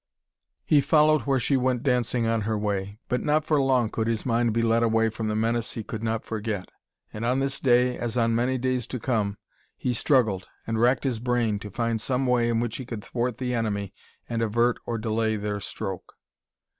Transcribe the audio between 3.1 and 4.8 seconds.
not for long could his mind be